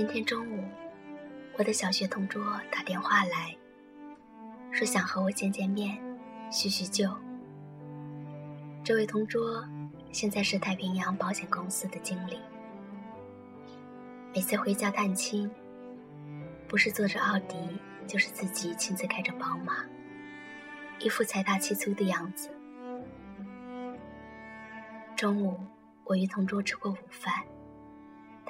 [0.00, 0.64] 今天中午，
[1.58, 3.54] 我的小学同桌打电话来
[4.72, 6.00] 说想和我见见面，
[6.50, 7.14] 叙叙旧。
[8.82, 9.62] 这位同桌
[10.10, 12.38] 现在是太平洋保险公司的经理，
[14.34, 15.50] 每次回家探亲，
[16.66, 17.58] 不是坐着奥迪，
[18.06, 19.84] 就是自己亲自开着宝马，
[20.98, 22.48] 一副财大气粗的样子。
[25.14, 25.60] 中午，
[26.04, 27.34] 我与同桌吃过午饭。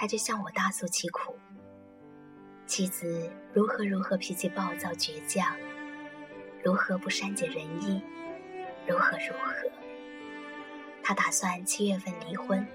[0.01, 1.37] 他就向我大诉其苦，
[2.67, 5.55] 妻子如何如何脾气暴躁倔强，
[6.65, 8.03] 如何不善解人意，
[8.87, 9.71] 如何如何。
[11.03, 12.67] 他打算七月份离婚。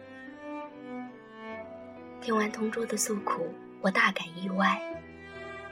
[2.22, 4.80] 听完同桌的诉苦，我大感意外。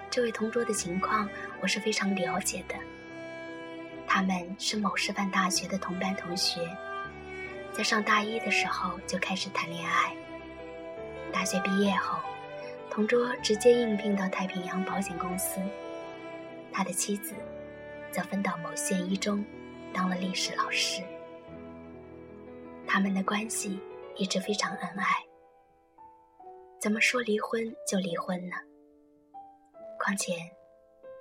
[0.09, 1.29] 这位同桌的情况
[1.61, 2.73] 我是非常了解的。
[4.07, 6.67] 他们是某师范大学的同班同学，
[7.71, 10.15] 在上大一的时候就开始谈恋爱。
[11.43, 12.17] 大学毕业后，
[12.89, 15.59] 同桌直接应聘到太平洋保险公司。
[16.71, 17.33] 他的妻子
[18.13, 19.43] 则分到某县一中
[19.93, 21.03] 当了历史老师。
[22.87, 23.77] 他们的关系
[24.15, 25.05] 一直非常恩爱。
[26.79, 28.55] 怎么说离婚就离婚呢？
[29.99, 30.31] 况且，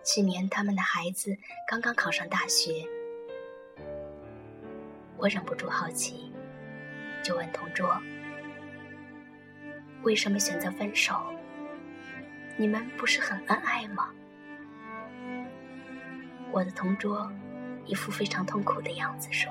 [0.05, 1.37] 去年他们的孩子
[1.67, 2.87] 刚刚考上大学。
[5.17, 6.33] 我忍不住好奇，
[7.25, 8.01] 就问同桌。
[10.03, 11.15] 为什么选择分手？
[12.57, 14.11] 你们不是很恩爱吗？
[16.51, 17.31] 我的同桌
[17.87, 19.51] 一副非常痛苦的样子说：“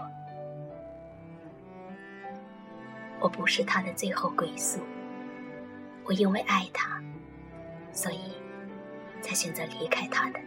[3.20, 4.82] 我不是他的最后归宿，
[6.04, 7.02] 我因为爱他，
[7.94, 8.20] 所以
[9.22, 10.40] 才选择离开他的。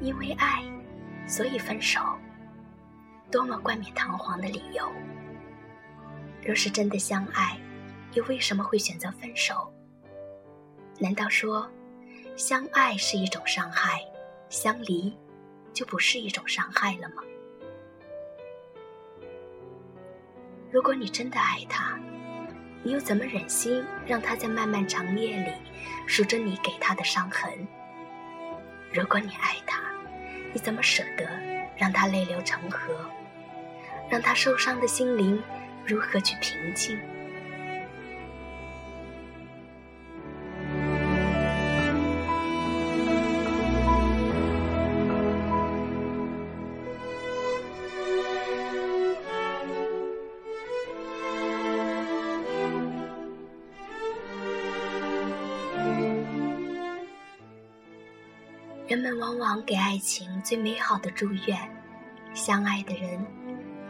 [0.00, 0.64] 因为爱，
[1.28, 2.00] 所以分手，
[3.30, 4.92] 多么冠冕堂皇的理由！”
[6.44, 7.56] 若是真的相爱，
[8.14, 9.72] 又为什么会选择分手？
[10.98, 11.70] 难道说，
[12.36, 14.00] 相爱是一种伤害，
[14.48, 15.16] 相离
[15.72, 17.22] 就不是一种伤害了吗？
[20.70, 21.98] 如果你真的爱他，
[22.82, 25.52] 你又怎么忍心让他在漫漫长夜里
[26.08, 27.52] 数着你给他的伤痕？
[28.92, 29.80] 如果你爱他，
[30.52, 31.24] 你怎么舍得
[31.76, 32.92] 让他泪流成河，
[34.10, 35.40] 让他受伤的心灵？
[35.86, 36.98] 如何去平静？
[58.88, 61.58] 人们往往给爱情最美好的祝愿：
[62.34, 63.24] 相爱的人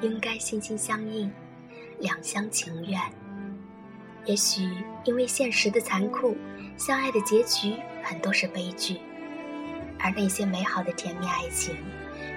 [0.00, 1.28] 应该心心相印。
[2.02, 3.00] 两厢情愿，
[4.24, 4.68] 也许
[5.04, 6.36] 因为现实的残酷，
[6.76, 8.96] 相爱的结局很多是悲剧，
[10.00, 11.76] 而那些美好的甜蜜爱情，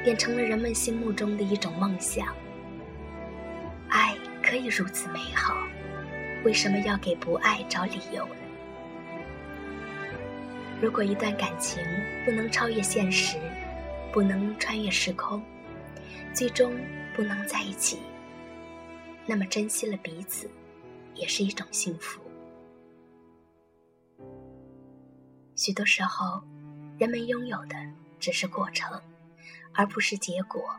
[0.03, 2.27] 变成了人们心目中的一种梦想。
[3.89, 5.57] 爱可以如此美好，
[6.43, 8.35] 为什么要给不爱找理由呢？
[10.79, 11.83] 如果一段感情
[12.23, 13.39] 不能超越现实，
[14.13, 15.41] 不能穿越时空，
[16.35, 16.71] 最终
[17.15, 17.97] 不能在一起。
[19.27, 20.49] 那么珍惜了彼此，
[21.15, 22.21] 也是一种幸福。
[25.55, 26.43] 许多时候，
[26.99, 27.75] 人们拥有的
[28.19, 29.01] 只是过程，
[29.73, 30.69] 而不是结果。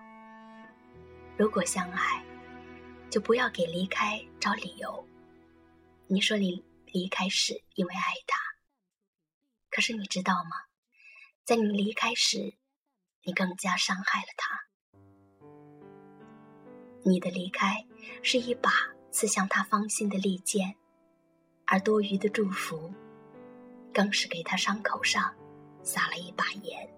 [1.37, 2.25] 如果相爱，
[3.11, 5.05] 就不要给离开找理由。
[6.07, 8.39] 你说你离开是因为爱他，
[9.71, 10.51] 可是你知道吗？
[11.45, 12.55] 在你离开时，
[13.25, 14.61] 你更加伤害了他。
[17.05, 17.85] 你的离开。
[18.23, 18.71] 是一把
[19.11, 20.75] 刺向他芳心的利剑，
[21.65, 22.93] 而多余的祝福，
[23.93, 25.35] 更是给他伤口上
[25.83, 26.89] 撒了一把盐。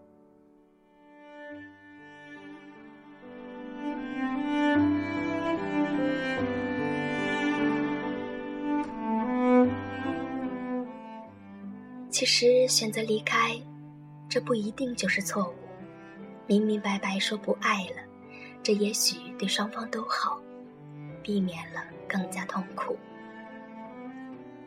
[12.11, 13.57] 其实选择离开，
[14.29, 15.55] 这不一定就是错误。
[16.49, 18.03] 明明白白说不爱了，
[18.61, 20.41] 这也许对双方都好。
[21.29, 22.99] 避免了更加痛苦。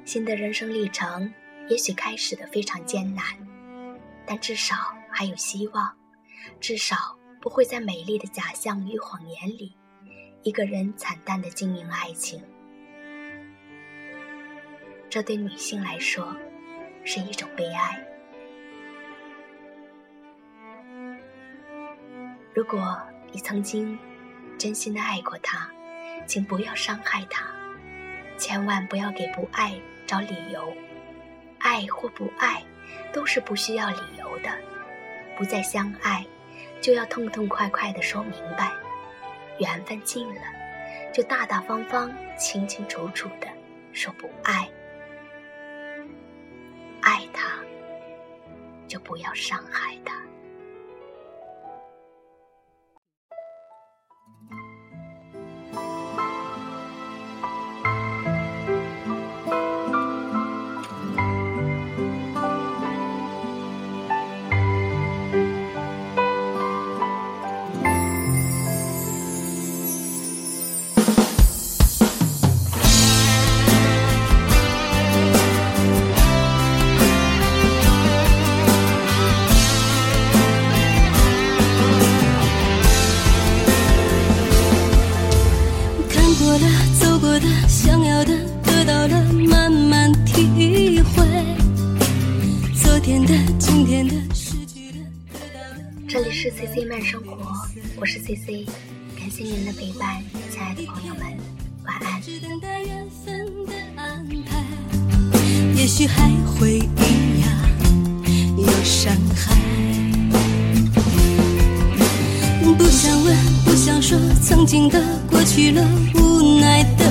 [0.06, 1.34] 新的人生历程
[1.68, 3.26] 也许开始的非常艰难，
[4.28, 4.76] 但至少
[5.10, 5.92] 还有希望，
[6.60, 9.76] 至少不会在美丽的假象与谎言里，
[10.44, 12.40] 一个人惨淡的经营爱情。
[15.10, 16.38] 这对女性来说
[17.04, 18.00] 是一种悲哀。
[22.54, 23.98] 如果你曾经
[24.60, 25.68] 真心的爱过他。
[26.26, 27.46] 请不要伤害他，
[28.38, 29.74] 千万不要给不爱
[30.08, 30.76] 找理由，
[31.60, 32.64] 爱或不爱，
[33.12, 34.50] 都是不需要理由的。
[35.38, 36.26] 不再相爱，
[36.82, 38.72] 就要痛痛快快的说明白。
[39.60, 40.42] 缘分尽了，
[41.14, 43.48] 就大大方方、清清楚楚的
[43.92, 44.70] 说不爱。
[47.02, 47.50] 爱他，
[48.88, 50.21] 就不要伤害他。
[96.72, 97.38] C C 慢生活，
[98.00, 98.66] 我是 C C，
[99.20, 101.24] 感谢您的陪伴，亲爱的朋友们，
[101.84, 102.22] 晚安。
[105.76, 107.52] 也许还会一样
[108.58, 109.54] 有伤害，
[112.78, 113.36] 不想问，
[113.66, 115.86] 不想说，曾经的过去了，
[116.16, 117.06] 无奈的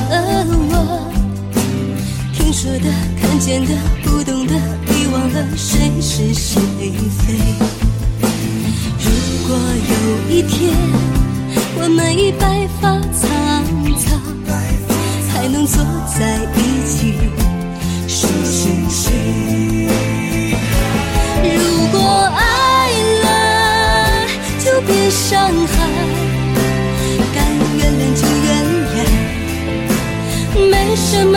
[0.70, 1.12] 我，
[2.32, 2.90] 听说的，
[3.20, 3.74] 看见的，
[4.04, 6.62] 不懂的，遗忘了谁是谁
[7.10, 7.89] 非。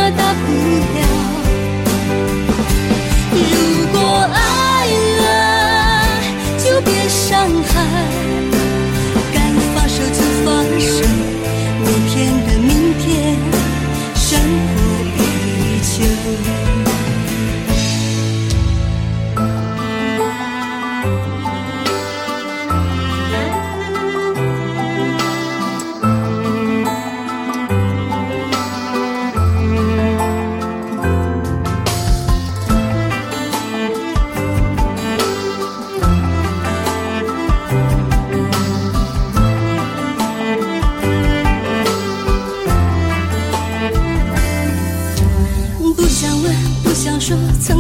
[0.04, 0.53] 没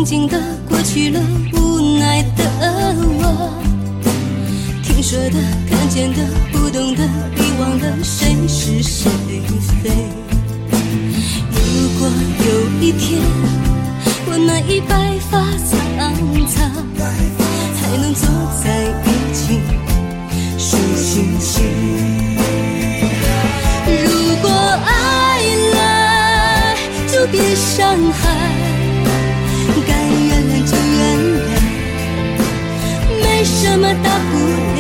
[0.04, 1.22] 曾经的过去了，
[1.54, 2.44] 无奈的
[3.22, 3.54] 我，
[4.84, 5.40] 听说的、
[5.70, 7.06] 看见的、不懂的、
[7.38, 9.10] 遗忘了谁是谁
[9.82, 9.90] 非。
[11.52, 12.10] 如果
[12.46, 12.52] 有
[12.82, 13.22] 一天
[14.28, 15.80] 我们已白发苍
[16.50, 16.70] 苍，
[17.80, 18.28] 还能坐
[18.62, 18.68] 在
[19.06, 19.58] 一起
[20.58, 22.53] 数星星。
[33.94, 34.73] 什么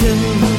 [0.00, 0.53] 天，